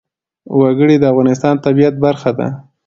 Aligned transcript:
وګړي 0.59 0.95
د 0.99 1.03
افغانستان 1.11 1.55
د 1.57 1.63
طبیعت 1.65 1.95
برخه 2.05 2.31
ده. 2.37 2.47